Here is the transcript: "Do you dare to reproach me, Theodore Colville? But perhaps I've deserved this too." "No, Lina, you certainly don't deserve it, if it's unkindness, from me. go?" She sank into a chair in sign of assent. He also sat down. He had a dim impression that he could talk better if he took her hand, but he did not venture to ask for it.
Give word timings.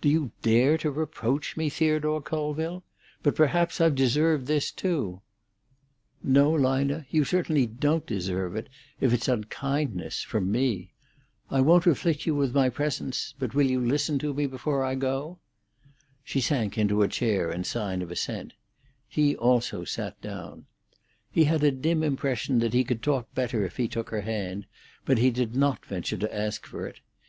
"Do 0.00 0.08
you 0.08 0.32
dare 0.42 0.76
to 0.78 0.90
reproach 0.90 1.56
me, 1.56 1.68
Theodore 1.70 2.20
Colville? 2.20 2.82
But 3.22 3.36
perhaps 3.36 3.80
I've 3.80 3.94
deserved 3.94 4.46
this 4.48 4.72
too." 4.72 5.20
"No, 6.24 6.50
Lina, 6.52 7.06
you 7.08 7.22
certainly 7.22 7.66
don't 7.66 8.04
deserve 8.04 8.56
it, 8.56 8.68
if 9.00 9.12
it's 9.12 9.28
unkindness, 9.28 10.22
from 10.22 10.50
me. 10.50 10.90
go?" 11.48 11.78
She 11.84 12.02
sank 12.02 12.24
into 16.76 17.02
a 17.02 17.08
chair 17.08 17.50
in 17.52 17.62
sign 17.64 18.02
of 18.02 18.10
assent. 18.10 18.52
He 19.06 19.36
also 19.36 19.84
sat 19.84 20.20
down. 20.20 20.66
He 21.30 21.44
had 21.44 21.62
a 21.62 21.70
dim 21.70 22.02
impression 22.02 22.58
that 22.58 22.74
he 22.74 22.82
could 22.82 23.02
talk 23.04 23.32
better 23.36 23.64
if 23.64 23.76
he 23.76 23.86
took 23.86 24.10
her 24.10 24.22
hand, 24.22 24.66
but 25.04 25.18
he 25.18 25.30
did 25.30 25.54
not 25.54 25.86
venture 25.86 26.16
to 26.16 26.36
ask 26.36 26.66
for 26.66 26.88
it. 26.88 26.98